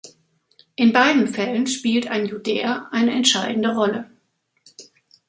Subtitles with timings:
[0.75, 4.09] In beiden Fällen spielt ein Judäer eine entscheidende Rolle.